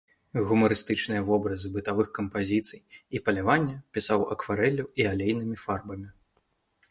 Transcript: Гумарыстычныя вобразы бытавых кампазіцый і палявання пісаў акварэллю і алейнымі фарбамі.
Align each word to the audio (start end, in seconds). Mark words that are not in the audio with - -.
Гумарыстычныя 0.49 1.21
вобразы 1.27 1.67
бытавых 1.75 2.07
кампазіцый 2.19 2.81
і 3.19 3.21
палявання 3.27 3.75
пісаў 3.97 4.19
акварэллю 4.37 4.85
і 5.03 5.09
алейнымі 5.13 5.57
фарбамі. 5.65 6.07